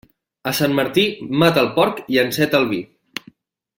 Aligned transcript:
A 0.51 0.53
Sant 0.59 0.71
Martí, 0.79 1.03
mata 1.43 1.61
el 1.65 1.69
porc 1.77 2.01
i 2.15 2.21
enceta 2.23 2.63
el 2.63 2.67
vi. 2.73 2.81